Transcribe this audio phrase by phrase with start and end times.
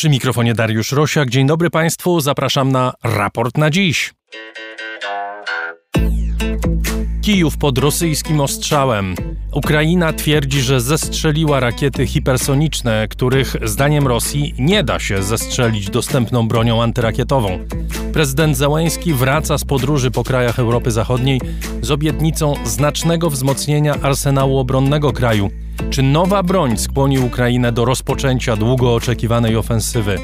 [0.00, 1.30] Przy mikrofonie Dariusz Rosiak.
[1.30, 4.14] Dzień dobry Państwu, zapraszam na raport na dziś.
[7.22, 9.14] Kijów pod rosyjskim ostrzałem.
[9.52, 16.82] Ukraina twierdzi, że zestrzeliła rakiety hipersoniczne, których zdaniem Rosji nie da się zestrzelić dostępną bronią
[16.82, 17.58] antyrakietową.
[18.12, 21.40] Prezydent Załęski wraca z podróży po krajach Europy Zachodniej
[21.82, 25.50] z obietnicą znacznego wzmocnienia arsenału obronnego kraju.
[25.90, 30.18] Czy nowa broń skłoni Ukrainę do rozpoczęcia długo oczekiwanej ofensywy?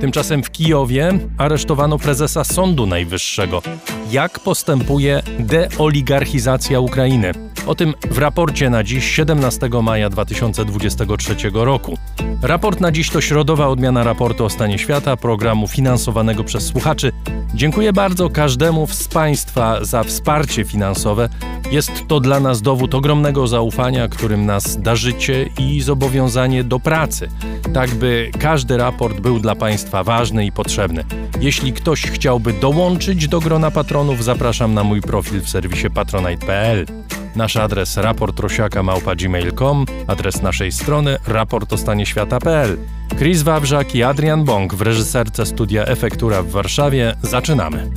[0.00, 3.62] Tymczasem w Kijowie aresztowano prezesa Sądu Najwyższego.
[4.10, 7.32] Jak postępuje deoligarchizacja Ukrainy?
[7.66, 11.98] O tym w raporcie na dziś 17 maja 2023 roku.
[12.42, 17.12] Raport na dziś to środowa odmiana raportu o stanie świata, programu finansowanego przez słuchaczy.
[17.54, 21.28] Dziękuję bardzo każdemu z Państwa za wsparcie finansowe.
[21.70, 25.01] Jest to dla nas dowód ogromnego zaufania, którym nas darzycie
[25.58, 27.28] i zobowiązanie do pracy,
[27.74, 31.04] tak by każdy raport był dla Państwa ważny i potrzebny.
[31.40, 36.86] Jeśli ktoś chciałby dołączyć do grona patronów, zapraszam na mój profil w serwisie patronite.pl.
[37.36, 42.78] Nasz adres raportrosiaka.gmail.com, adres naszej strony raportostanieświata.pl.
[43.18, 47.16] Chris Wawrzak i Adrian Bąk w reżyserce studia Efektura w Warszawie.
[47.22, 47.90] Zaczynamy.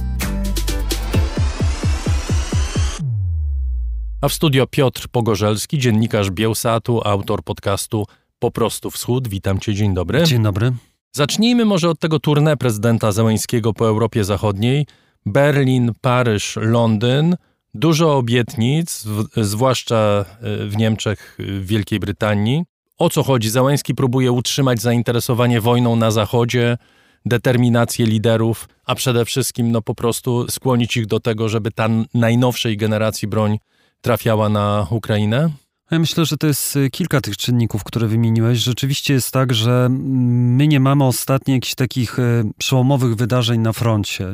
[4.25, 8.05] A w studio Piotr Pogorzelski, dziennikarz Bielsatu, autor podcastu
[8.39, 9.27] Po prostu Wschód.
[9.27, 10.23] Witam cię, dzień dobry.
[10.23, 10.71] Dzień dobry.
[11.11, 14.87] Zacznijmy może od tego tournée prezydenta Zełęńskiego po Europie Zachodniej.
[15.25, 17.35] Berlin, Paryż, Londyn–
[17.73, 22.63] Dużo obietnic, w, zwłaszcza e, w Niemczech, w Wielkiej Brytanii.
[22.97, 23.49] O co chodzi?
[23.49, 26.77] Załęski próbuje utrzymać zainteresowanie wojną na Zachodzie,
[27.25, 32.77] determinację liderów, a przede wszystkim no, po prostu skłonić ich do tego, żeby ta najnowszej
[32.77, 33.57] generacji broń
[34.05, 35.49] trafiała na Ukrainę?
[35.91, 38.59] Ja myślę, że to jest y, kilka tych czynników, które wymieniłeś.
[38.59, 44.33] Rzeczywiście jest tak, że my nie mamy ostatnio jakichś takich y, przełomowych wydarzeń na froncie.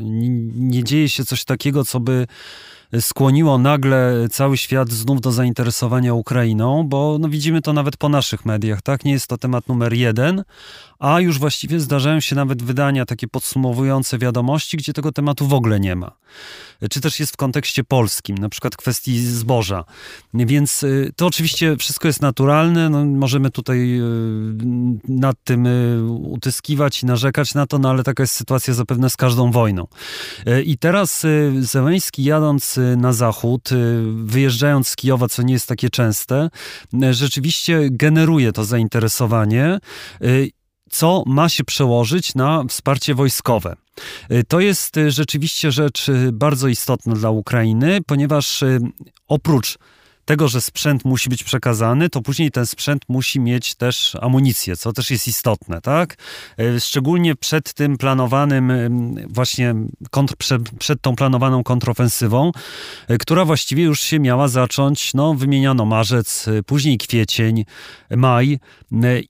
[0.54, 2.28] Nie, dzieje się coś takiego, co by
[3.00, 8.46] skłoniło nagle cały świat znów do zainteresowania Ukrainą, bo no widzimy to nawet po naszych
[8.46, 9.06] mediach, tak?
[9.06, 10.44] Nie jest to temat numer jeden,
[11.02, 15.80] a już właściwie zdarzają się nawet wydania takie podsumowujące wiadomości, gdzie tego tematu w ogóle
[15.80, 16.12] nie ma.
[16.92, 19.84] Czy też jest w kontekście polskim, na przykład kwestii zboża.
[20.34, 24.04] Więc y, to oczywiście wszystko jest naturalne, no, możemy tutaj y,
[25.08, 29.18] nad tym y, utyskiwać i narzekać na to, no ale taka jest sytuacja zapewne z
[29.18, 29.88] każdą wojną.
[30.66, 31.26] I teraz
[31.60, 33.70] Zełęński jadąc na zachód,
[34.24, 36.50] wyjeżdżając z Kijowa, co nie jest takie częste,
[37.12, 39.80] rzeczywiście generuje to zainteresowanie
[40.92, 43.76] co ma się przełożyć na wsparcie wojskowe.
[44.32, 48.64] Y, to jest y, rzeczywiście rzecz y, bardzo istotna dla Ukrainy, ponieważ
[49.28, 49.78] oprócz
[50.32, 54.94] tego, że sprzęt musi być przekazany, to później ten sprzęt musi mieć też amunicję, co
[54.94, 56.18] też jest istotne, tak?
[56.60, 58.72] E, szczególnie przed tym planowanym,
[59.30, 59.76] właśnie
[60.12, 62.52] kontr, przed, przed tą planowaną kontrofensywą,
[63.08, 67.66] e, która właściwie już się miała zacząć, no wymieniano marzec, e, później kwiecień,
[68.16, 68.60] maj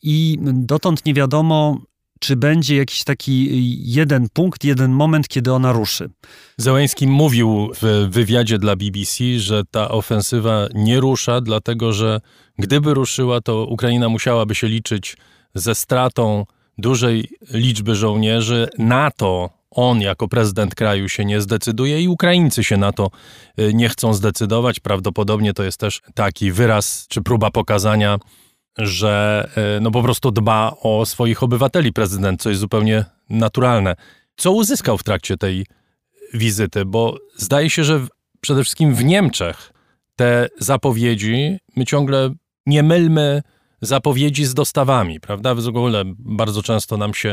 [0.03, 1.77] i dotąd nie wiadomo,
[2.21, 3.47] czy będzie jakiś taki
[3.93, 6.09] jeden punkt, jeden moment, kiedy ona ruszy.
[6.57, 12.21] Załęski mówił w wywiadzie dla BBC, że ta ofensywa nie rusza, dlatego że
[12.59, 15.17] gdyby ruszyła, to Ukraina musiałaby się liczyć
[15.55, 16.45] ze stratą
[16.77, 18.67] dużej liczby żołnierzy.
[18.77, 23.11] Na to on jako prezydent kraju się nie zdecyduje i Ukraińcy się na to
[23.59, 24.79] y, nie chcą zdecydować.
[24.79, 28.17] Prawdopodobnie to jest też taki wyraz czy próba pokazania
[28.77, 33.95] że e, no po prostu dba o swoich obywateli prezydent, co jest zupełnie naturalne.
[34.35, 35.65] Co uzyskał w trakcie tej
[36.33, 36.85] wizyty?
[36.85, 38.07] Bo zdaje się, że
[38.41, 39.73] przede wszystkim w Niemczech
[40.15, 42.29] te zapowiedzi, my ciągle
[42.65, 43.41] nie mylmy
[43.81, 45.55] zapowiedzi z dostawami, prawda?
[45.55, 47.29] W ogóle bardzo często nam się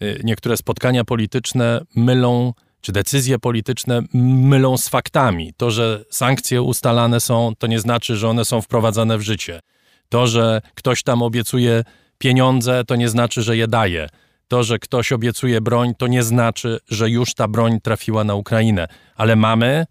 [0.00, 5.52] e, niektóre spotkania polityczne mylą, czy decyzje polityczne mylą z faktami.
[5.56, 9.60] To, że sankcje ustalane są, to nie znaczy, że one są wprowadzane w życie.
[10.08, 11.84] To, że ktoś tam obiecuje
[12.18, 14.08] pieniądze, to nie znaczy, że je daje.
[14.48, 18.88] To, że ktoś obiecuje broń, to nie znaczy, że już ta broń trafiła na Ukrainę.
[19.16, 19.86] Ale mamy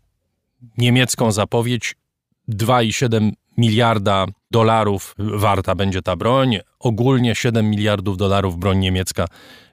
[0.78, 1.96] niemiecką zapowiedź
[2.50, 6.58] 2,7 miliarda dolarów warta będzie ta broń.
[6.80, 9.26] Ogólnie 7 miliardów dolarów broń niemiecka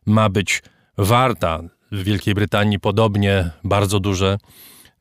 [0.07, 0.63] ma być
[0.99, 1.61] warta.
[1.93, 4.39] W Wielkiej Brytanii podobnie bardzo duże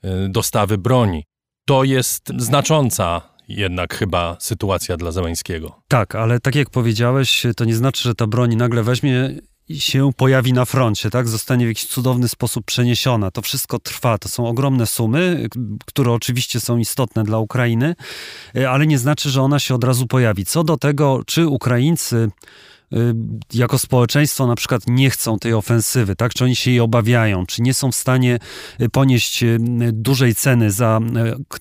[0.05, 1.23] y, dostawy broni.
[1.65, 3.21] To jest znacząca
[3.55, 5.81] jednak chyba sytuacja dla Zeleńskiego.
[5.87, 9.29] Tak, ale tak jak powiedziałeś, to nie znaczy, że ta broń nagle weźmie
[9.69, 11.27] się pojawi na froncie, tak?
[11.27, 13.31] Zostanie w jakiś cudowny sposób przeniesiona.
[13.31, 14.17] To wszystko trwa.
[14.17, 15.47] To są ogromne sumy,
[15.85, 17.95] które oczywiście są istotne dla Ukrainy,
[18.69, 20.45] ale nie znaczy, że ona się od razu pojawi.
[20.45, 22.31] Co do tego, czy Ukraińcy
[23.53, 26.33] jako społeczeństwo na przykład nie chcą tej ofensywy, tak?
[26.33, 28.39] Czy oni się jej obawiają, czy nie są w stanie
[28.81, 29.59] y, ponieść y,
[29.93, 30.99] dużej ceny za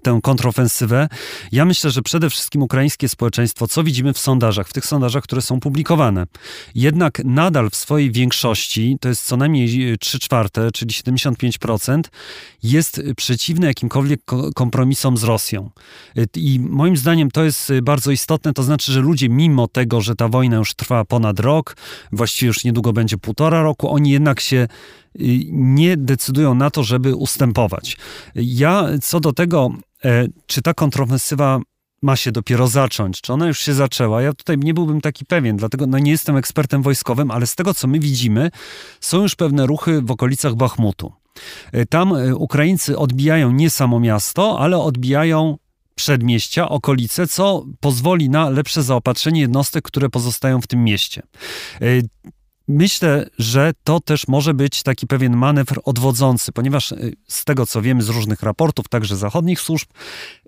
[0.02, 1.08] tę kontrofensywę.
[1.52, 5.42] Ja myślę, że przede wszystkim ukraińskie społeczeństwo, co widzimy w sondażach, w tych sondażach, które
[5.42, 6.26] są publikowane,
[6.74, 12.02] jednak nadal w swojej większości, to jest co najmniej 3 czwarte, czyli 75%,
[12.62, 14.20] jest przeciwne jakimkolwiek
[14.54, 15.70] kompromisom z Rosją.
[16.36, 20.28] I moim zdaniem to jest bardzo istotne, to znaczy, że ludzie mimo tego, że ta
[20.28, 21.76] wojna już trwa ponad rok,
[22.12, 24.68] właściwie już niedługo będzie półtora roku, oni jednak się y,
[25.50, 27.96] nie decydują na to, żeby ustępować.
[28.34, 29.70] Ja co do tego,
[30.04, 31.60] e, czy ta kontrofensywa
[32.02, 35.56] ma się dopiero zacząć, czy ona już się zaczęła, ja tutaj nie byłbym taki pewien,
[35.56, 38.50] dlatego no nie jestem ekspertem wojskowym, ale z tego, co my widzimy,
[39.00, 41.12] są już pewne ruchy w okolicach Bachmutu.
[41.72, 45.58] E, tam e, Ukraińcy odbijają nie samo miasto, ale odbijają
[46.00, 51.22] przedmieścia, okolice, co pozwoli na lepsze zaopatrzenie jednostek, które pozostają w tym mieście.
[52.68, 57.82] Myślę, że to też może być taki pewien manewr odwodzący, ponieważ y, z tego co
[57.82, 59.88] wiemy z różnych raportów, także zachodnich służb,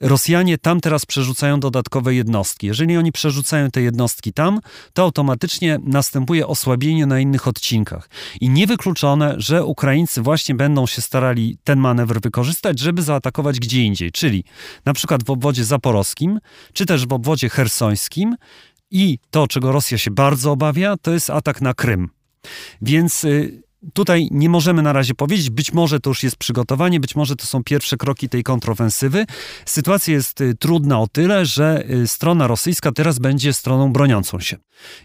[0.01, 2.67] Rosjanie tam teraz przerzucają dodatkowe jednostki.
[2.67, 4.61] Jeżeli oni przerzucają te jednostki tam,
[4.93, 8.09] to automatycznie następuje osłabienie na innych odcinkach.
[8.41, 14.13] I niewykluczone, że Ukraińcy właśnie będą się starali ten manewr wykorzystać, żeby zaatakować gdzie indziej,
[14.13, 14.45] czyli
[14.85, 16.41] na przykład w obwodzie zaporowskim,
[16.73, 18.37] czy też w obwodzie hersońskim,
[18.93, 22.09] i to, czego Rosja się bardzo obawia, to jest atak na Krym.
[22.83, 23.63] Więc y,
[23.93, 27.47] tutaj nie możemy na razie powiedzieć, być może to już jest przygotowanie, być może to
[27.47, 29.27] są pierwsze kroki tej kontrofensywy.
[29.67, 34.57] Sytuacja jest y, trudna o tyle, że y, strona rosyjska teraz będzie stroną broniącą się.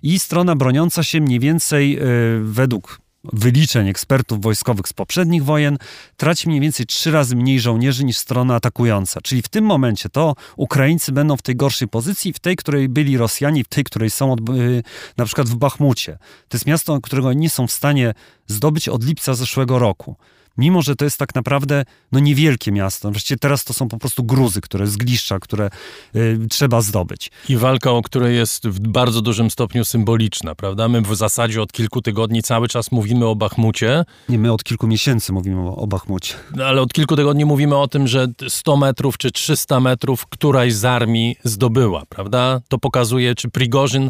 [0.04, 2.00] I strona broniąca się mniej więcej
[2.42, 5.78] według wyliczeń ekspertów wojskowych z poprzednich wojen,
[6.18, 9.22] traci mniej więcej trzy razy mniej żołnierzy niż strona atakująca.
[9.22, 13.18] Czyli w tym momencie to Ukraińcy będą w tej gorszej pozycji, w tej, której byli
[13.18, 14.84] Rosjanie, w tej, której są od, y,
[15.18, 16.18] na przykład w Bachmucie.
[16.50, 18.14] To jest miasto, którego nie są w stanie
[18.48, 20.16] zdobyć od lipca zeszłego roku
[20.58, 23.12] mimo że to jest tak naprawdę no, niewielkie miasto.
[23.12, 25.70] Właściwie teraz to są po prostu gruzy, które zgliszcza, które
[26.16, 27.32] y, trzeba zdobyć.
[27.50, 30.88] I walka, o której jest w bardzo dużym stopniu symboliczna, prawda?
[30.88, 34.06] My w zasadzie od kilku tygodni cały czas mówimy o Bachmucie.
[34.30, 36.34] Nie, my od kilku miesięcy mówimy o, o Bachmucie.
[36.56, 40.74] No, ale od kilku tygodni mówimy o tym, że 100 metrów czy 300 metrów któraś
[40.74, 42.62] z armii zdobyła, prawda?
[42.68, 44.10] To pokazuje, czy Prigorzyn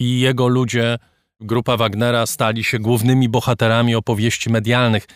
[0.00, 0.98] i jego ludzie,
[1.40, 5.06] grupa Wagnera, stali się głównymi bohaterami opowieści medialnych.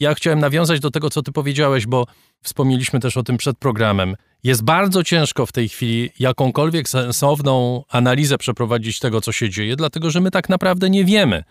[0.00, 2.06] Ja chciałem nawiązać do tego, co ty powiedziałeś, bo
[2.42, 4.16] wspomnieliśmy też o tym przed programem.
[4.44, 10.10] Jest bardzo ciężko w tej chwili jakąkolwiek sensowną analizę przeprowadzić tego, co się dzieje, dlatego
[10.10, 11.44] że my tak naprawdę nie wiemy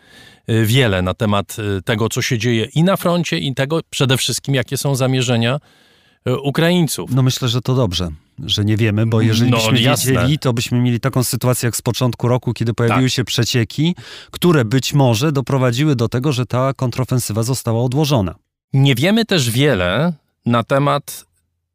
[0.50, 4.18] y, wiele na temat y, tego, co się dzieje i na froncie, i tego przede
[4.18, 5.60] wszystkim, jakie są zamierzenia
[6.28, 7.12] y, Ukraińców.
[7.13, 8.10] No myślę, że to dobrze
[8.46, 10.12] że nie wiemy, bo jeżeli no, byśmy jasne.
[10.12, 13.12] wiedzieli, to byśmy mieli taką sytuację jak z początku roku, kiedy pojawiły tak.
[13.12, 13.96] się przecieki,
[14.32, 18.36] które być może doprowadziły do tego, że ta kontrofensywa została odłożona.
[18.74, 20.14] Nie wiemy też wiele
[20.46, 21.26] na temat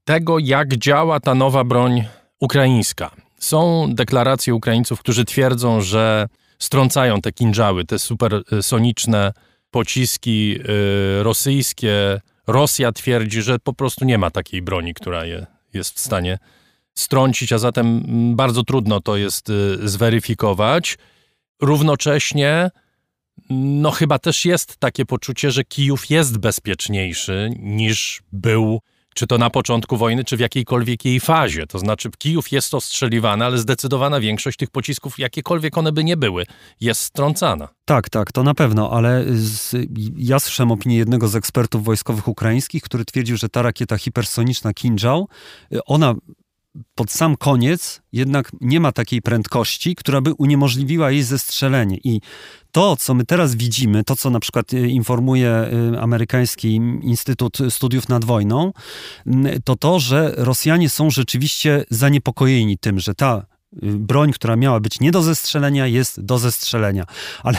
[0.05, 2.05] tego, jak działa ta nowa broń
[2.41, 3.11] ukraińska.
[3.39, 6.29] Są deklaracje Ukraińców, którzy twierdzą, że
[6.59, 9.33] strącają te kinżały, te supersoniczne
[9.71, 12.21] pociski yy, rosyjskie.
[12.47, 16.39] Rosja twierdzi, że po prostu nie ma takiej broni, która je jest w stanie
[16.95, 20.99] strącić, a zatem mm, bardzo trudno to jest y, zweryfikować.
[21.63, 22.71] Równocześnie,
[23.51, 28.81] no chyba też jest takie poczucie, że Kijów jest bezpieczniejszy niż był
[29.15, 31.67] czy to na początku wojny, czy w jakiejkolwiek jej fazie.
[31.67, 36.47] To znaczy, Kijów jest ostrzeliwany, ale zdecydowana większość tych pocisków, jakiekolwiek one by nie były,
[36.81, 37.69] jest strącana.
[37.85, 39.77] Tak, tak, to na pewno, ale z,
[40.17, 45.25] ja słyszałem opinię jednego z ekspertów wojskowych ukraińskich, który twierdził, że ta rakieta hipersoniczna Kinjal,
[45.87, 46.15] ona
[46.95, 51.99] pod sam koniec jednak nie ma takiej prędkości, która by uniemożliwiła jej zestrzelenie.
[52.05, 52.21] I
[52.73, 58.09] to, co my teraz widzimy, to, co na przykład y, informuje y, amerykański Instytut Studiów
[58.09, 58.73] nad Wojną,
[59.65, 63.47] to to, że Rosjanie są rzeczywiście zaniepokojeni tym, że ta
[63.83, 67.05] broń, która miała być nie do zestrzelenia, jest do zestrzelenia.
[67.43, 67.59] Ale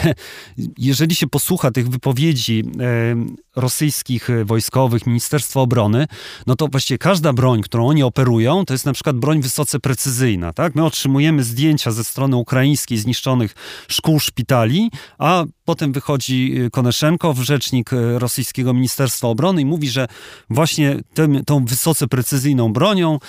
[0.77, 3.15] jeżeli się posłucha tych wypowiedzi e,
[3.55, 6.07] rosyjskich wojskowych, Ministerstwa Obrony,
[6.47, 10.53] no to właściwie każda broń, którą oni operują, to jest na przykład broń wysoce precyzyjna.
[10.53, 10.75] Tak?
[10.75, 13.55] My otrzymujemy zdjęcia ze strony ukraińskiej zniszczonych
[13.87, 20.07] szkół, szpitali, a potem wychodzi Koneszenko, rzecznik rosyjskiego Ministerstwa Obrony i mówi, że
[20.49, 23.19] właśnie tym, tą wysoce precyzyjną bronią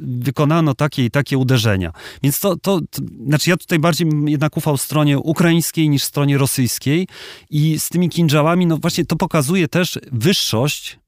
[0.00, 1.92] wykonano takie i takie uderzenia.
[2.22, 6.38] Więc więc to, to, to, znaczy ja tutaj bardziej jednak ufał stronie ukraińskiej niż stronie
[6.38, 7.08] rosyjskiej
[7.50, 10.98] i z tymi kinżałami, no właśnie to pokazuje też wyższość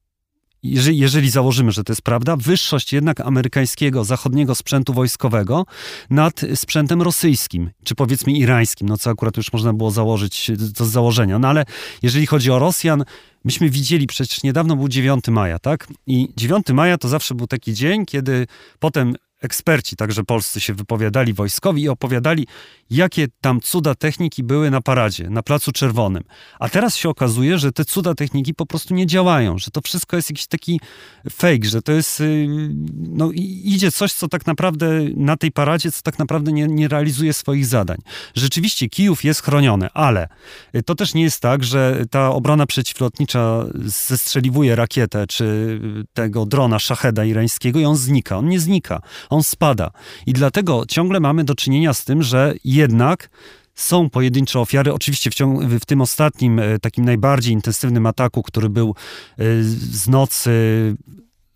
[0.63, 5.65] jeżeli, jeżeli założymy, że to jest prawda, wyższość jednak amerykańskiego, zachodniego sprzętu wojskowego
[6.09, 10.89] nad sprzętem rosyjskim, czy powiedzmy irańskim, no co akurat już można było założyć to z
[10.89, 11.39] założenia.
[11.39, 11.65] No ale
[12.01, 13.03] jeżeli chodzi o Rosjan,
[13.45, 15.87] myśmy widzieli, przecież niedawno był 9 maja, tak?
[16.07, 18.47] I 9 maja to zawsze był taki dzień, kiedy
[18.79, 22.47] potem eksperci, także polscy się wypowiadali wojskowi i opowiadali,
[22.89, 26.23] jakie tam cuda techniki były na paradzie, na Placu Czerwonym.
[26.59, 30.15] A teraz się okazuje, że te cuda techniki po prostu nie działają, że to wszystko
[30.15, 30.79] jest jakiś taki
[31.31, 32.47] fake, że to jest, y,
[32.93, 33.31] no
[33.63, 37.65] idzie coś, co tak naprawdę na tej paradzie, co tak naprawdę nie, nie realizuje swoich
[37.65, 37.97] zadań.
[38.35, 40.27] Rzeczywiście Kijów jest chroniony, ale
[40.85, 45.79] to też nie jest tak, że ta obrona przeciwlotnicza zestrzeliwuje rakietę, czy
[46.13, 48.37] tego drona Szacheda irańskiego i on znika.
[48.37, 49.01] On nie znika
[49.33, 49.91] on spada.
[50.25, 53.29] I dlatego ciągle mamy do czynienia z tym, że jednak
[53.75, 54.93] są pojedyncze ofiary.
[54.93, 58.89] Oczywiście w, ciągu, w, tym ostatnim, e, takim najbardziej intensywnym ataku, który był
[59.37, 60.51] e, z nocy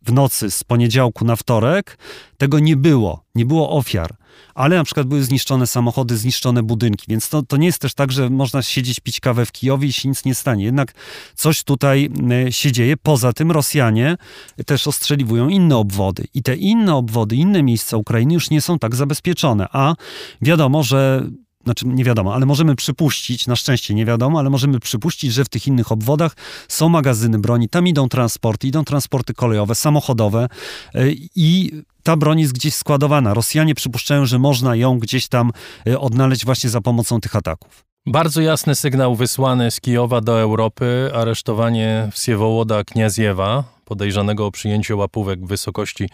[0.08, 1.98] w nocy z poniedziałku na wtorek,
[2.38, 3.24] tego nie było.
[3.36, 4.16] Nie było ofiar.
[4.56, 8.12] Ale na przykład były zniszczone samochody, zniszczone budynki, więc to, to nie jest też tak,
[8.12, 10.66] że można siedzieć, pić kawę w Kijowie i się nic nie stanie.
[10.66, 10.94] Jednak
[11.36, 12.10] coś tutaj
[12.48, 12.98] e, się dzieje.
[12.98, 14.18] Poza tym Rosjanie
[14.66, 16.24] też ostrzeliwują inne obwody.
[16.34, 19.68] I te inne obwody, inne miejsca Ukrainy już nie są tak zabezpieczone.
[19.72, 19.96] A
[20.42, 21.30] wiadomo, że
[21.68, 25.50] znaczy nie wiadomo, ale możemy przypuścić, na szczęście nie wiadomo, ale możemy przypuścić, że w
[25.50, 26.36] tych innych obwodach
[26.68, 30.50] są magazyny broni, tam idą transporty, idą transporty kolejowe, samochodowe
[30.96, 31.02] e,
[31.36, 31.72] i
[32.04, 33.34] ta broń jest gdzieś składowana.
[33.34, 35.52] Rosjanie przypuszczają, że można ją gdzieś tam
[35.88, 37.84] e, odnaleźć właśnie za pomocą tych ataków.
[38.06, 45.46] Bardzo jasny sygnał wysłany z Kijowa do Europy, aresztowanie Wsiewołoda Kniaziewa, podejrzanego o przyjęcie łapówek
[45.46, 46.10] w wysokości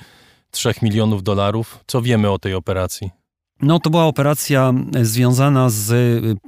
[0.51, 1.79] 3 milionów dolarów.
[1.87, 3.22] Co wiemy o tej operacji?
[3.61, 5.93] No, to była operacja związana z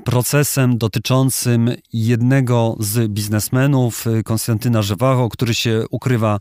[0.04, 6.40] procesem dotyczącym jednego z biznesmenów, Konstantyna Żywacho, który się ukrywa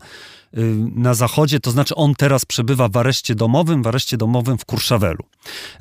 [0.95, 5.23] na zachodzie, to znaczy on teraz przebywa w areszcie domowym, w areszcie domowym w Kurszawelu.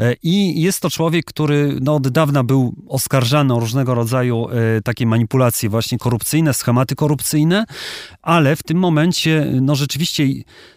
[0.00, 4.80] E, I jest to człowiek, który no, od dawna był oskarżany o różnego rodzaju e,
[4.82, 7.64] takie manipulacje właśnie korupcyjne, schematy korupcyjne,
[8.22, 10.24] ale w tym momencie no rzeczywiście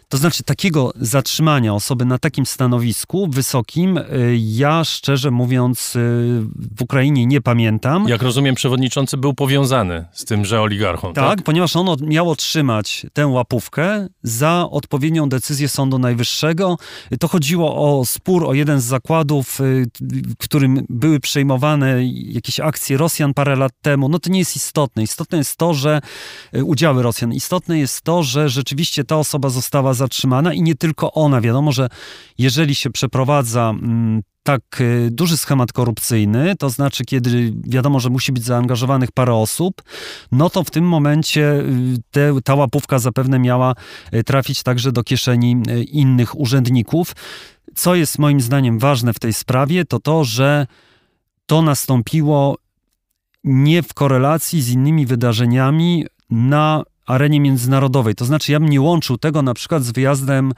[0.08, 5.98] to znaczy takiego zatrzymania osoby na takim stanowisku wysokim, y, ja szczerze mówiąc y,
[6.76, 8.08] w Ukrainie nie pamiętam.
[8.08, 11.12] Jak rozumiem, przewodniczący był powiązany z tymże oligarchą.
[11.12, 11.42] Tak, tak?
[11.42, 13.87] ponieważ on miał otrzymać tę łapówkę
[14.22, 16.76] za odpowiednią decyzję Sądu Najwyższego.
[17.20, 22.96] To chodziło o spór o jeden z zakładów, y, w którym były przejmowane jakieś akcje
[22.96, 24.08] Rosjan parę lat temu.
[24.08, 25.02] No to nie jest istotne.
[25.02, 26.00] Istotne jest to, że
[26.64, 27.32] udziały Rosjan.
[27.32, 31.40] Istotne jest to, że rzeczywiście ta osoba została zatrzymana i nie tylko ona.
[31.40, 31.88] Wiadomo, że
[32.38, 38.32] jeżeli się przeprowadza mm, tak y, duży schemat korupcyjny, to znaczy kiedy wiadomo, że musi
[38.32, 39.82] być zaangażowanych parę osób,
[40.32, 41.64] no to w tym momencie y,
[42.10, 43.74] te, ta łapówka zapewne miała
[44.14, 47.12] y, trafić także do kieszeni innych urzędników.
[47.74, 50.66] Co jest moim zdaniem ważne w tej sprawie, to to, że
[51.46, 52.56] to nastąpiło
[53.44, 58.14] nie w korelacji z innymi wydarzeniami na arenie międzynarodowej.
[58.14, 60.52] To znaczy, ja bym nie łączył tego na przykład z wyjazdem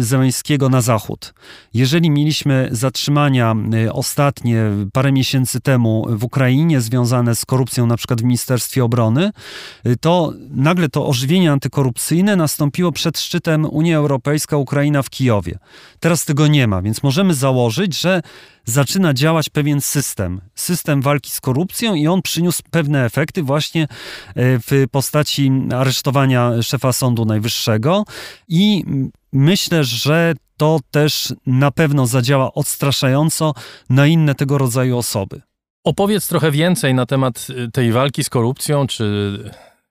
[0.00, 1.34] Zeleńskiego na zachód.
[1.74, 8.20] Jeżeli mieliśmy zatrzymania e, ostatnie parę miesięcy temu w Ukrainie związane z korupcją na przykład
[8.20, 9.30] w Ministerstwie Obrony,
[9.84, 15.58] e, to nagle to ożywienie antykorupcyjne nastąpiło przed szczytem Unia Europejska-Ukraina w Kijowie.
[16.00, 18.22] Teraz tego nie ma, więc możemy założyć, że
[18.64, 23.88] zaczyna działać pewien system, system walki z korupcją i on przyniósł pewne efekty właśnie
[24.36, 28.04] w postaci aresztowania szefa Sądu Najwyższego
[28.48, 28.84] i
[29.32, 33.54] myślę, że to też na pewno zadziała odstraszająco
[33.90, 35.42] na inne tego rodzaju osoby.
[35.84, 39.38] Opowiedz trochę więcej na temat y, tej walki z korupcją czy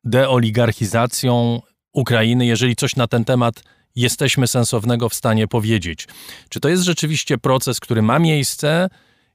[0.04, 1.62] deoligarchizacją
[1.94, 3.64] Ukrainy, jeżeli coś na ten temat
[3.96, 6.08] jesteśmy sensownego w stanie powiedzieć.
[6.50, 8.90] Czy to jest rzeczywiście proces, który ma miejsce?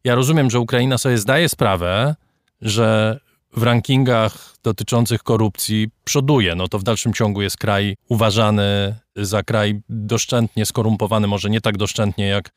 [0.05, 2.15] Ja rozumiem, że Ukraina sobie zdaje sprawę,
[2.61, 3.21] że
[3.57, 6.55] w rankingach dotyczących korupcji przoduje.
[6.55, 11.77] No to w dalszym ciągu jest kraj uważany za kraj doszczętnie skorumpowany, może nie tak
[11.77, 12.51] doszczętnie jak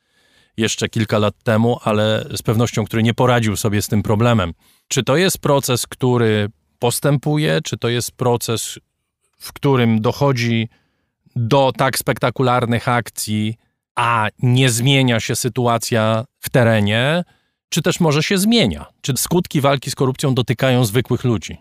[0.56, 4.54] jeszcze kilka lat temu, ale z pewnością, który nie poradził sobie z tym problemem.
[4.88, 6.48] Czy to jest proces, który
[6.78, 8.78] postępuje, czy to jest proces,
[9.38, 10.68] w którym dochodzi
[11.36, 13.54] do tak spektakularnych akcji,
[13.94, 17.24] a nie zmienia się sytuacja w terenie?
[17.68, 18.86] czy też może się zmienia?
[19.00, 21.58] Czy skutki walki z korupcją dotykają zwykłych ludzi?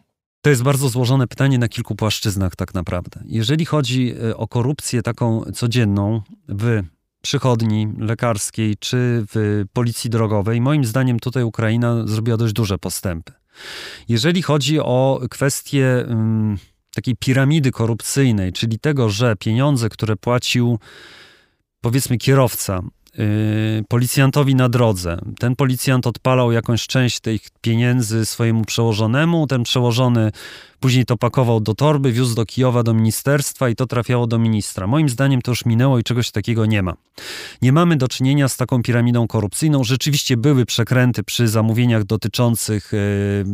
[0.47, 3.23] To jest bardzo złożone pytanie na kilku płaszczyznach, tak naprawdę.
[3.25, 6.81] Jeżeli chodzi e, o korupcję taką codzienną w
[7.21, 13.33] przychodni lekarskiej czy w policji drogowej, moim zdaniem tutaj Ukraina zrobiła dość duże postępy.
[14.09, 16.05] Jeżeli chodzi o kwestie.
[16.09, 16.57] Um,
[16.95, 20.79] takiej piramidy korupcyjnej, czyli tego, że pieniądze, które płacił
[21.81, 22.81] powiedzmy kierowca
[23.87, 25.19] policjantowi na drodze.
[25.39, 30.31] Ten policjant odpalał jakąś część tych pieniędzy swojemu przełożonemu, ten przełożony
[30.79, 34.87] później to pakował do torby, wiózł do Kijowa, do ministerstwa i to trafiało do ministra.
[34.87, 36.93] Moim zdaniem to już minęło i czegoś takiego nie ma.
[37.61, 39.83] Nie mamy do czynienia z taką piramidą korupcyjną.
[39.83, 43.45] Rzeczywiście były przekręty przy zamówieniach dotyczących yy,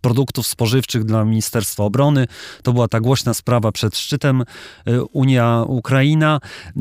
[0.00, 2.26] produktów spożywczych dla Ministerstwa Obrony.
[2.62, 4.44] To była ta głośna sprawa przed szczytem
[4.88, 6.40] y, Unia-Ukraina,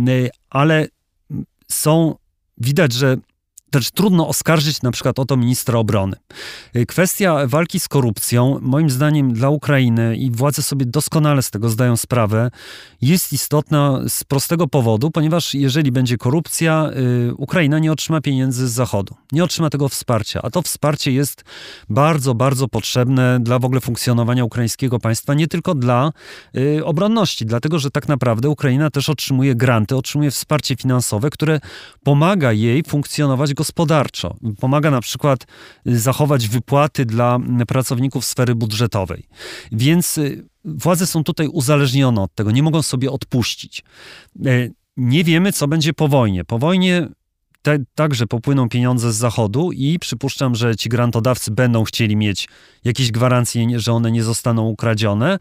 [0.10, 0.88] y, ale
[1.74, 2.16] są,
[2.58, 3.18] widać, że
[3.74, 6.16] też trudno oskarżyć na przykład o to ministra obrony.
[6.76, 11.70] Y, kwestia walki z korupcją, moim zdaniem dla Ukrainy i władze sobie doskonale z tego
[11.70, 12.52] zdają sprawę,
[13.02, 16.90] jest istotna z prostego powodu, ponieważ jeżeli będzie korupcja,
[17.30, 21.44] y, Ukraina nie otrzyma pieniędzy z Zachodu, nie otrzyma tego wsparcia, a to wsparcie jest
[21.90, 26.12] bardzo, bardzo potrzebne dla w ogóle funkcjonowania ukraińskiego państwa, nie tylko dla
[26.58, 31.60] y, obronności, dlatego że tak naprawdę Ukraina też otrzymuje granty, otrzymuje wsparcie finansowe, które
[32.04, 34.36] pomaga jej funkcjonować gospodarczo gospodarczo.
[34.60, 35.46] Pomaga na przykład
[35.88, 39.24] y, zachować wypłaty dla pracowników sfery budżetowej.
[39.72, 43.84] Więc y, władze są tutaj uzależnione od tego, nie mogą sobie odpuścić.
[44.46, 46.46] Y, nie wiemy, co będzie po wojnie.
[46.46, 47.08] Po wojnie
[47.62, 52.48] te, także popłyną pieniądze z zachodu i przypuszczam, że ci grantodawcy będą chcieli mieć
[52.84, 55.40] jakieś gwarancje, że one nie zostaną ukradzione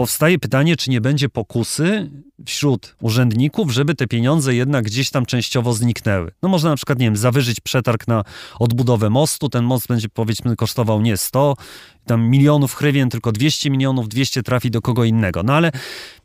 [0.00, 2.10] powstaje pytanie, czy nie będzie pokusy
[2.46, 6.30] wśród urzędników, żeby te pieniądze jednak gdzieś tam częściowo zniknęły.
[6.42, 8.24] No można na przykład, nie wiem, zawyżyć przetarg na
[8.58, 11.56] odbudowę mostu, ten most będzie powiedzmy kosztował nie 100
[12.06, 15.42] tam milionów hrywien, tylko 200 milionów, 200 trafi do kogo innego.
[15.42, 15.72] No ale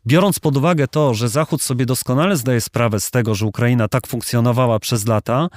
[0.06, 4.06] biorąc pod uwagę to, że Zachód sobie doskonale zdaje sprawę z tego, że Ukraina tak
[4.06, 5.48] funkcjonowała przez lata,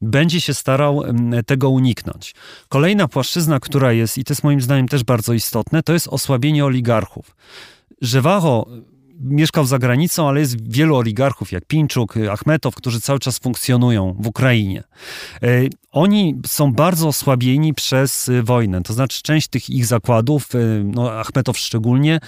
[0.00, 2.34] będzie się starał mm, tego uniknąć.
[2.68, 6.64] Kolejna płaszczyzna, która jest, i to jest moim zdaniem też bardzo istotne, to jest osłabienie
[6.64, 7.36] oligarchów.
[8.00, 8.66] Żywacho
[9.20, 14.26] mieszkał za granicą, ale jest wielu oligarchów, jak Pinczuk, Achmetow, którzy cały czas funkcjonują w
[14.26, 14.84] Ukrainie.
[15.42, 15.48] E,
[15.90, 20.48] oni są bardzo osłabieni przez wojnę, to znaczy część tych ich zakładów,
[20.84, 22.20] no Achmetow szczególnie,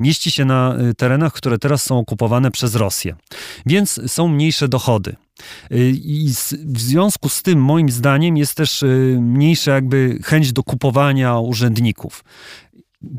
[0.00, 3.16] mieści się na terenach, które teraz są okupowane przez Rosję.
[3.66, 5.16] Więc są mniejsze dochody.
[5.92, 6.30] I
[6.64, 8.84] w związku z tym, moim zdaniem, jest też
[9.20, 12.24] mniejsza jakby chęć do kupowania urzędników.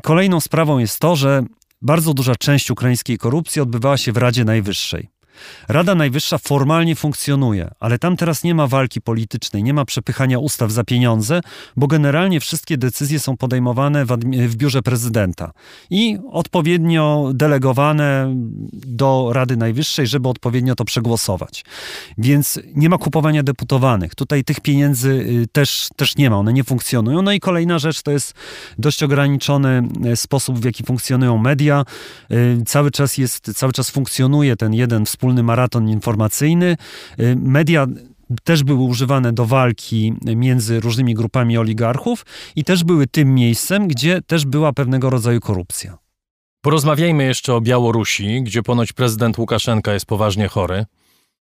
[0.02, 1.42] Kolejną sprawą jest to, że
[1.82, 5.19] bardzo duża część ukraińskiej korupcji odbywała się w Radzie Najwyższej.
[5.68, 10.70] Rada Najwyższa formalnie funkcjonuje, ale tam teraz nie ma walki politycznej, nie ma przepychania ustaw
[10.70, 11.40] za pieniądze,
[11.76, 14.08] bo generalnie wszystkie decyzje są podejmowane w,
[14.48, 15.52] w biurze prezydenta
[15.90, 18.34] i odpowiednio delegowane
[18.72, 21.64] do Rady Najwyższej, żeby odpowiednio to przegłosować.
[22.18, 24.14] Więc nie ma kupowania deputowanych.
[24.14, 27.22] Tutaj tych pieniędzy y, też, też nie ma, one nie funkcjonują.
[27.22, 28.34] No i kolejna rzecz to jest
[28.78, 31.84] dość ograniczony y, sposób, w jaki funkcjonują media.
[32.30, 36.76] Y, cały czas jest, cały czas funkcjonuje ten jeden wspólny wspólny maraton informacyjny.
[37.20, 37.86] Y, media
[38.44, 44.22] też były używane do walki między różnymi grupami oligarchów i też były tym miejscem, gdzie
[44.22, 45.98] też była pewnego rodzaju korupcja.
[46.62, 50.86] Porozmawiajmy jeszcze o Białorusi, gdzie ponoć prezydent Łukaszenka jest poważnie chory.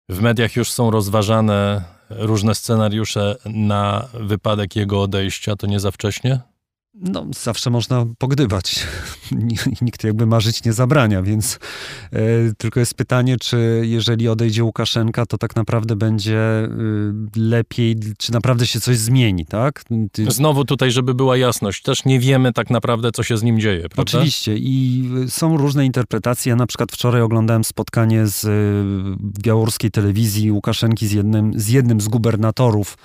[0.09, 5.57] W mediach już są rozważane różne scenariusze na wypadek jego odejścia.
[5.57, 6.41] To nie za wcześnie?
[6.95, 8.87] No, zawsze można pogdybać.
[9.83, 11.59] Nikt jakby marzyć nie zabrania, więc
[12.13, 12.19] e,
[12.59, 18.67] tylko jest pytanie, czy jeżeli odejdzie Łukaszenka, to tak naprawdę będzie y, lepiej, czy naprawdę
[18.67, 19.85] się coś zmieni, tak?
[20.13, 20.31] Ty...
[20.31, 23.89] Znowu tutaj, żeby była jasność, też nie wiemy tak naprawdę, co się z nim dzieje,
[23.89, 24.03] prawda?
[24.03, 26.51] Oczywiście i są różne interpretacje.
[26.51, 32.01] Ja na przykład wczoraj oglądałem spotkanie z y, białoruskiej telewizji Łukaszenki z jednym z, jednym
[32.01, 32.97] z gubernatorów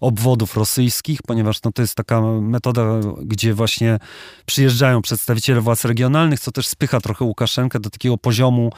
[0.00, 2.82] obwodów rosyjskich, ponieważ no, to jest taka metoda,
[3.32, 3.98] gdzie właśnie
[4.46, 8.72] przyjeżdżają przedstawiciele władz regionalnych, co też spycha trochę Łukaszenkę do takiego poziomu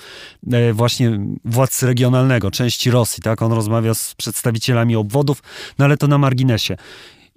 [0.52, 3.42] e, właśnie władcy regionalnego, części Rosji, tak?
[3.42, 5.42] On rozmawia z przedstawicielami obwodów,
[5.78, 6.76] no ale to na marginesie.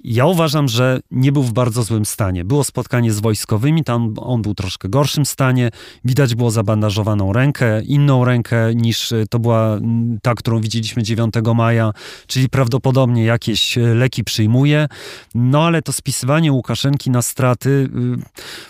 [0.03, 2.45] Ja uważam, że nie był w bardzo złym stanie.
[2.45, 5.69] Było spotkanie z wojskowymi, tam on był troszkę gorszym stanie.
[6.05, 11.33] Widać było zabandażowaną rękę, inną rękę niż e, to była mm, ta, którą widzieliśmy 9
[11.55, 11.91] maja,
[12.27, 14.87] czyli prawdopodobnie jakieś e, leki przyjmuje.
[15.35, 17.89] No ale to spisywanie Łukaszenki na straty, y,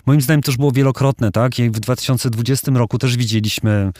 [0.06, 1.58] moim zdaniem też było wielokrotne, tak?
[1.58, 3.92] Jak w 2020 roku też widzieliśmy,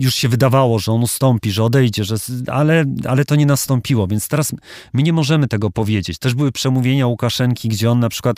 [0.00, 4.28] już się wydawało, że on ustąpi, że odejdzie, że, ale, ale to nie nastąpiło, więc
[4.28, 4.52] teraz
[4.92, 6.18] my nie możemy tego powiedzieć.
[6.18, 8.36] Też były przemówienia Łukaszenki, gdzie on na przykład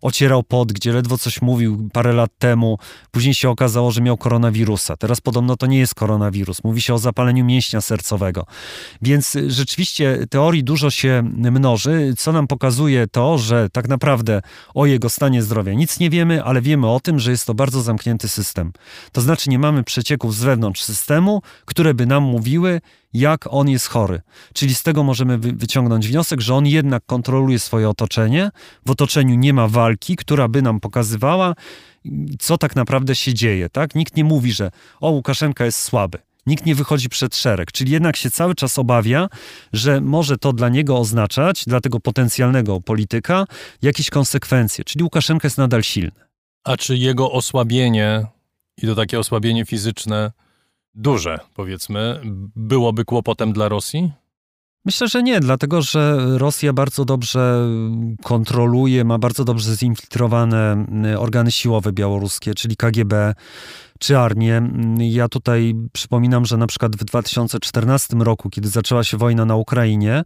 [0.00, 2.78] ocierał pot, gdzie ledwo coś mówił parę lat temu.
[3.10, 4.96] Później się okazało, że miał koronawirusa.
[4.96, 6.64] Teraz podobno to nie jest koronawirus.
[6.64, 8.46] Mówi się o zapaleniu mięśnia sercowego.
[9.02, 14.42] Więc rzeczywiście teorii dużo się mnoży, co nam pokazuje to, że tak naprawdę
[14.74, 17.82] o jego stanie zdrowia nic nie wiemy, ale wiemy o tym, że jest to bardzo
[17.82, 18.72] zamknięty system.
[19.12, 22.80] To znaczy nie mamy przecieków z wewnątrz systemu, które by nam mówiły,
[23.12, 24.20] jak on jest chory.
[24.54, 28.50] Czyli z tego możemy wyciągnąć wniosek, że on jednak kontroluje swoje otoczenie.
[28.86, 31.54] W otoczeniu nie ma walki, która by nam pokazywała,
[32.38, 33.68] co tak naprawdę się dzieje.
[33.68, 33.94] Tak?
[33.94, 36.18] Nikt nie mówi, że o, Łukaszenka jest słaby.
[36.46, 39.28] Nikt nie wychodzi przed szereg, czyli jednak się cały czas obawia,
[39.72, 43.44] że może to dla niego oznaczać, dla tego potencjalnego polityka,
[43.82, 44.84] jakieś konsekwencje.
[44.84, 46.10] Czyli Łukaszenka jest nadal silny.
[46.64, 48.26] A czy jego osłabienie,
[48.82, 50.32] i to takie osłabienie fizyczne,
[50.94, 52.20] duże, powiedzmy,
[52.56, 54.12] byłoby kłopotem dla Rosji?
[54.84, 57.68] Myślę, że nie, dlatego że Rosja bardzo dobrze
[58.22, 63.34] kontroluje, ma bardzo dobrze zinfiltrowane y, organy siłowe białoruskie, czyli KGB
[63.98, 64.62] czy armię.
[64.98, 70.22] Ja tutaj przypominam, że na przykład w 2014 roku, kiedy zaczęła się wojna na Ukrainie,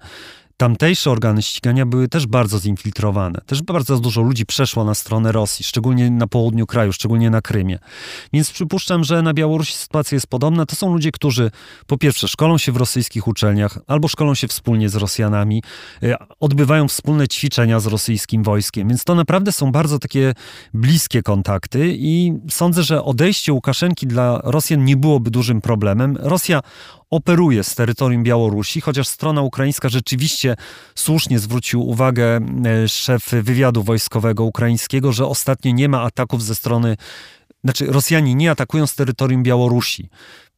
[0.57, 3.41] tamtejsze organy ścigania były też bardzo zinfiltrowane.
[3.47, 7.79] Też bardzo dużo ludzi przeszło na stronę Rosji, szczególnie na południu kraju, szczególnie na Krymie.
[8.33, 10.67] Więc przypuszczam, że na Białorusi sytuacja jest podobna.
[10.67, 11.51] To są ludzie, którzy
[11.87, 15.63] po pierwsze szkolą się w rosyjskich uczelniach albo szkolą się wspólnie z Rosjanami,
[16.03, 18.89] e, odbywają wspólne ćwiczenia z rosyjskim wojskiem.
[18.89, 20.35] Więc to naprawdę są bardzo takie
[20.75, 26.17] bliskie kontakty i sądzę, że odejście Łukaszenki dla Rosjan nie byłoby dużym problemem.
[26.21, 26.61] Rosja
[27.15, 30.57] operuje z terytorium Białorusi, chociaż strona ukraińska rzeczywiście
[30.95, 36.97] słusznie zwrócił uwagę e, szef wywiadu wojskowego ukraińskiego, że ostatnio nie ma ataków ze strony,
[37.65, 40.09] znaczy Rosjanie nie atakują z terytorium Białorusi.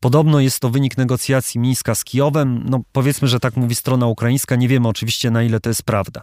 [0.01, 2.65] Podobno jest to wynik negocjacji Mińska z Kijowem.
[2.69, 4.57] No, powiedzmy, że tak mówi strona ukraińska.
[4.57, 6.23] Nie wiemy oczywiście, na ile to jest prawda.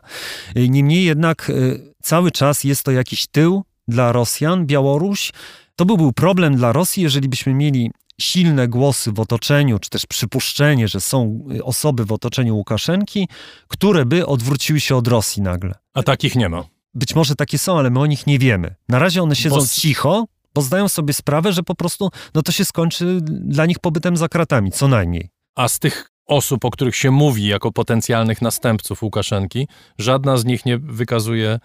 [0.56, 1.54] E, niemniej jednak e,
[2.02, 5.32] cały czas jest to jakiś tył dla Rosjan, Białoruś.
[5.76, 10.06] To by był problem dla Rosji, jeżeli byśmy mieli silne głosy w otoczeniu, czy też
[10.06, 13.28] przypuszczenie, że są y, osoby w otoczeniu Łukaszenki,
[13.67, 15.76] które by odwróciły się od Rosji nagle.
[15.93, 16.63] A takich nie ma.
[16.93, 18.76] Być może takie są, ale my o nich nie wiemy.
[18.89, 19.67] Na razie one siedzą bo...
[19.67, 24.17] cicho, bo zdają sobie sprawę, że po prostu no to się skończy dla nich pobytem
[24.17, 25.30] za kratami, co najmniej.
[25.56, 30.65] A z tych osób, o których się mówi jako potencjalnych następców Łukaszenki, żadna z nich
[30.65, 31.60] nie wykazuje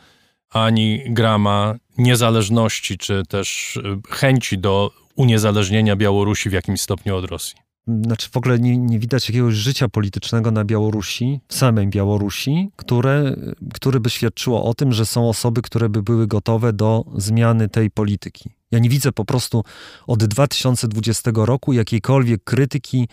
[0.51, 7.57] ani grama niezależności, czy też y, chęci do uniezależnienia Białorusi w jakimś stopniu od Rosji.
[8.05, 13.37] Znaczy w ogóle nie, nie widać jakiegoś życia politycznego na Białorusi, w samej Białorusi, które,
[13.75, 17.91] które by świadczyło o tym, że są osoby, które by były gotowe do zmiany tej
[17.91, 18.51] polityki.
[18.71, 19.65] Ja nie widzę po prostu
[20.07, 23.09] od 2020 roku jakiejkolwiek krytyki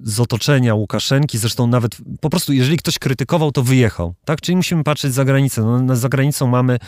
[0.00, 4.40] z otoczenia Łukaszenki, zresztą nawet po prostu, jeżeli ktoś krytykował, to wyjechał, tak?
[4.40, 5.62] Czyli musimy patrzeć za granicę.
[5.62, 6.78] No, za granicą mamy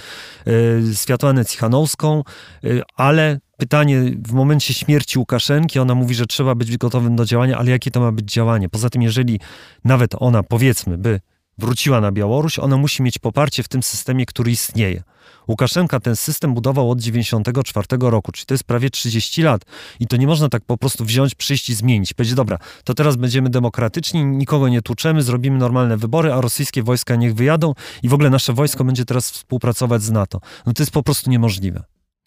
[0.46, 2.22] y, Światłanę Cichanowską,
[2.64, 7.58] y, ale pytanie w momencie śmierci Łukaszenki, ona mówi, że trzeba być gotowym do działania,
[7.58, 8.68] ale jakie to ma być działanie?
[8.68, 9.40] Poza tym, jeżeli
[9.84, 11.20] nawet ona, powiedzmy, by
[11.58, 15.02] wróciła na Białoruś, ona musi mieć poparcie w tym systemie, który istnieje.
[15.48, 19.62] Łukaszenka ten system budował od 94 roku, czyli to jest prawie 30 lat.
[20.00, 22.14] I to nie można tak po prostu wziąć, przyjść i zmienić.
[22.14, 27.16] Powiedzieć, dobra, to teraz będziemy demokratyczni, nikogo nie tłuczemy, zrobimy normalne wybory, a rosyjskie wojska
[27.16, 30.40] niech wyjadą i w ogóle nasze wojsko będzie teraz współpracować z NATO.
[30.66, 31.82] No to jest po prostu niemożliwe.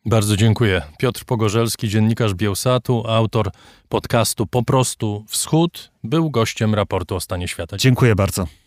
[0.06, 0.82] Bardzo dziękuję.
[0.98, 3.52] Piotr Pogorzelski, dziennikarz Bielsatu, autor
[3.90, 7.78] podcastu Po prostu Wschód, był gościem raportu o stanie świata.
[7.78, 8.61] Dziękuję bardzo.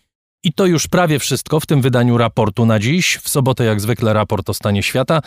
[0.45, 3.17] I to już prawie wszystko w tym wydaniu raportu na dziś.
[3.17, 5.21] W sobotę, jak zwykle, raport o stanie świata.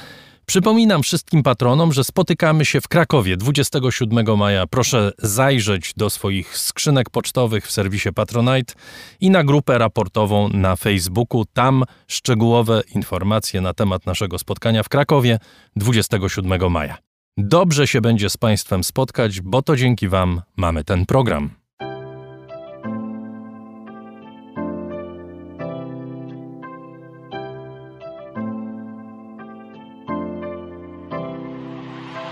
[0.46, 4.66] Przypominam wszystkim patronom, że spotykamy się w Krakowie 27 maja.
[4.66, 8.74] Proszę zajrzeć do swoich skrzynek pocztowych w serwisie Patronite
[9.20, 11.44] i na grupę raportową na Facebooku.
[11.52, 15.38] Tam szczegółowe informacje na temat naszego spotkania w Krakowie
[15.76, 16.98] 27 maja.
[17.36, 21.57] Dobrze się będzie z Państwem spotkać, bo to dzięki Wam mamy ten program.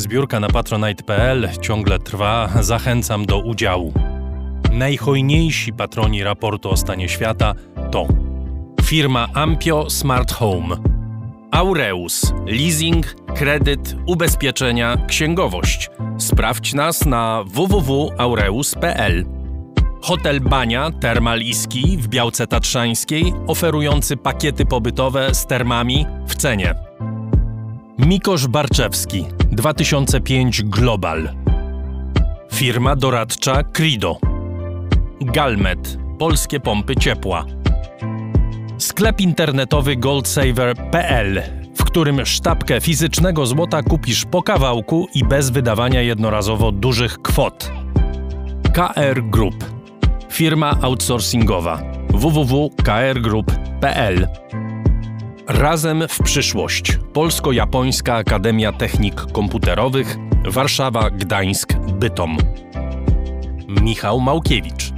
[0.00, 3.92] Zbiórka na patronite.pl ciągle trwa, zachęcam do udziału.
[4.72, 7.54] Najhojniejsi patroni raportu o stanie świata
[7.90, 8.06] to
[8.82, 10.76] firma Ampio Smart Home,
[11.50, 12.32] Aureus.
[12.46, 15.90] Leasing, kredyt, ubezpieczenia, księgowość.
[16.18, 19.26] Sprawdź nas na www.aureus.pl.
[20.02, 26.89] Hotel Bania Termal Iski w Białce Tatrzańskiej, oferujący pakiety pobytowe z termami w cenie.
[28.06, 31.30] Mikosz Barczewski 2005 Global.
[32.52, 34.18] Firma doradcza Crido.
[35.20, 37.44] Galmet Polskie pompy ciepła.
[38.78, 41.42] Sklep internetowy goldsaver.pl,
[41.74, 47.72] w którym sztabkę fizycznego złota kupisz po kawałku i bez wydawania jednorazowo dużych kwot.
[48.72, 49.64] KR Group.
[50.30, 54.28] Firma outsourcingowa www.krgroup.pl
[55.52, 56.98] Razem w przyszłość.
[57.12, 62.38] Polsko-Japońska Akademia Technik Komputerowych Warszawa, Gdańsk, Bytom.
[63.68, 64.92] Michał Małkiewicz.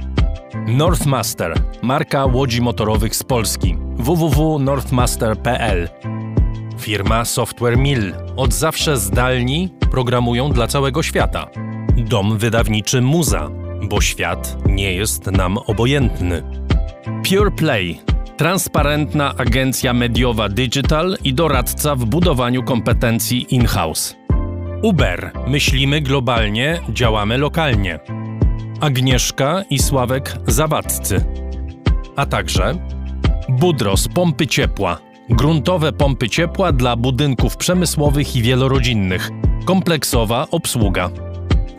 [0.67, 3.77] Northmaster, marka łodzi motorowych z Polski.
[3.95, 5.89] www.northmaster.pl
[6.79, 8.13] Firma Software Mill.
[8.35, 11.47] Od zawsze zdalni programują dla całego świata.
[11.97, 13.49] Dom wydawniczy Muza,
[13.89, 16.43] bo świat nie jest nam obojętny.
[17.29, 18.12] Pure Play.
[18.43, 24.15] Transparentna agencja mediowa digital i doradca w budowaniu kompetencji in-house.
[24.81, 25.31] Uber.
[25.47, 27.99] Myślimy globalnie, działamy lokalnie.
[28.81, 31.25] Agnieszka i Sławek Zawadzcy.
[32.15, 32.75] A także
[33.49, 34.97] Budros Pompy Ciepła.
[35.29, 39.29] Gruntowe pompy ciepła dla budynków przemysłowych i wielorodzinnych.
[39.65, 41.09] Kompleksowa obsługa.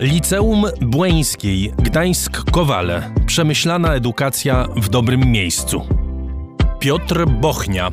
[0.00, 3.02] Liceum Błeńskiej Gdańsk-Kowale.
[3.26, 6.03] Przemyślana edukacja w dobrym miejscu.
[6.84, 7.90] Piotr Bochnia.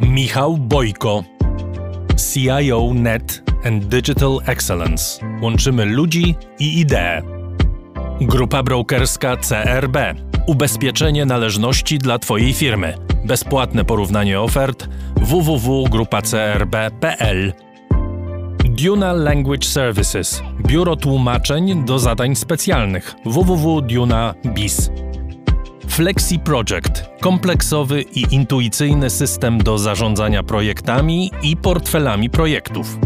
[0.00, 1.24] Michał Bojko.
[2.16, 5.26] CIO Net and Digital Excellence.
[5.40, 7.22] Łączymy ludzi i idee.
[8.20, 9.96] Grupa brokerska CRB.
[10.46, 12.94] Ubezpieczenie należności dla Twojej firmy.
[13.24, 17.52] Bezpłatne porównanie ofert www.grupacrb.pl
[18.64, 20.42] Duna Language Services.
[20.66, 24.90] Biuro tłumaczeń do zadań specjalnych www.duna.biz.
[25.92, 27.04] Flexi Project.
[27.20, 32.98] Kompleksowy i intuicyjny system do zarządzania projektami i portfelami projektów.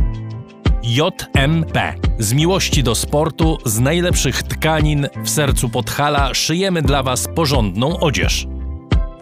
[0.82, 1.94] JMP.
[2.18, 8.46] Z miłości do sportu, z najlepszych tkanin w sercu Podhala szyjemy dla Was porządną odzież.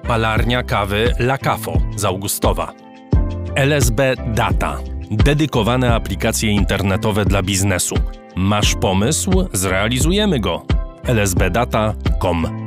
[0.06, 2.72] Palarnia kawy La Cafo z Augustowa.
[3.54, 4.78] LSB Data.
[5.10, 7.94] Dedykowane aplikacje internetowe dla biznesu.
[8.36, 9.48] Masz pomysł?
[9.52, 10.62] Zrealizujemy go.
[11.08, 12.63] lsbdata.com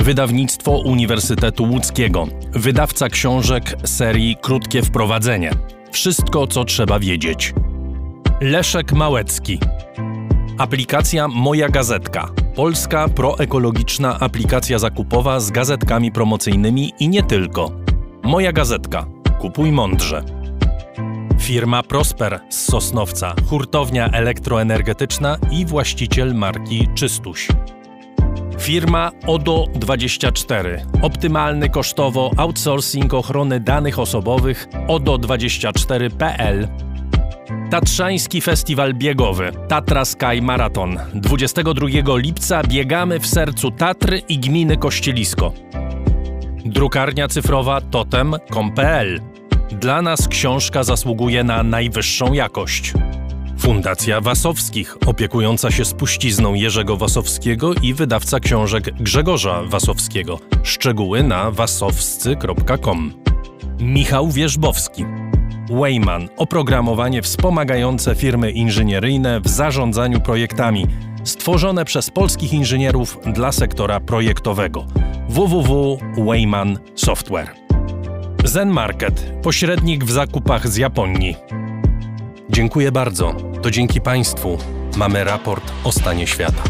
[0.00, 2.26] Wydawnictwo Uniwersytetu Łódzkiego.
[2.52, 5.50] Wydawca książek serii Krótkie Wprowadzenie.
[5.92, 7.54] Wszystko, co trzeba wiedzieć.
[8.40, 9.58] Leszek Małecki.
[10.58, 12.28] Aplikacja Moja Gazetka.
[12.54, 17.72] Polska proekologiczna aplikacja zakupowa z gazetkami promocyjnymi i nie tylko.
[18.22, 19.06] Moja Gazetka.
[19.40, 20.24] Kupuj mądrze.
[21.40, 27.48] Firma Prosper z Sosnowca, hurtownia elektroenergetyczna i właściciel marki Czystuś.
[28.60, 30.80] Firma ODO24.
[31.02, 36.68] Optymalny kosztowo outsourcing ochrony danych osobowych ODO24.pl
[37.70, 40.98] Tatrzański Festiwal Biegowy Tatra Sky Marathon.
[41.14, 45.52] 22 lipca biegamy w sercu Tatry i gminy Kościelisko.
[46.64, 49.20] Drukarnia cyfrowa totem.com.pl.
[49.72, 52.92] Dla nas książka zasługuje na najwyższą jakość.
[53.60, 60.38] Fundacja Wasowskich, opiekująca się spuścizną Jerzego Wasowskiego i wydawca książek Grzegorza Wasowskiego.
[60.62, 63.12] Szczegóły na wasowscy.com.
[63.80, 65.04] Michał Wierzbowski.
[65.70, 70.86] Wayman oprogramowanie wspomagające firmy inżynieryjne w zarządzaniu projektami,
[71.24, 74.86] stworzone przez polskich inżynierów dla sektora projektowego.
[75.28, 77.54] www.wayman Software.
[78.44, 81.36] Zen Market pośrednik w zakupach z Japonii.
[82.52, 83.34] Dziękuję bardzo.
[83.62, 84.58] To dzięki Państwu
[84.96, 86.62] mamy raport o stanie świata.